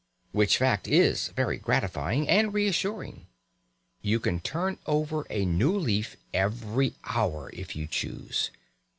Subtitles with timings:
[0.31, 3.27] Which fact is very gratifying and reassuring.
[4.01, 8.49] You can turn over a new leaf every hour if you choose.